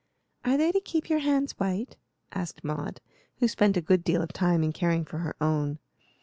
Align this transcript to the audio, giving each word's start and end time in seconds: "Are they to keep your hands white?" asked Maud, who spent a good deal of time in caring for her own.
"Are 0.43 0.57
they 0.57 0.71
to 0.71 0.79
keep 0.79 1.11
your 1.11 1.19
hands 1.19 1.51
white?" 1.59 1.95
asked 2.31 2.63
Maud, 2.63 3.01
who 3.37 3.47
spent 3.47 3.77
a 3.77 3.81
good 3.81 4.03
deal 4.03 4.23
of 4.23 4.33
time 4.33 4.63
in 4.63 4.73
caring 4.73 5.05
for 5.05 5.19
her 5.19 5.35
own. 5.39 5.77